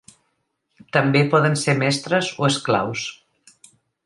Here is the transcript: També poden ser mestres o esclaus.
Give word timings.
També 0.97 1.21
poden 1.35 1.59
ser 1.65 1.75
mestres 1.83 2.33
o 2.41 2.49
esclaus. 2.51 3.05